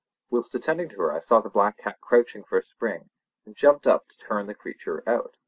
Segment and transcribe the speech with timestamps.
[0.31, 3.11] Whilst attending to her I saw the black cat crouching for a spring,
[3.45, 5.37] and jumped up to turn the creature out.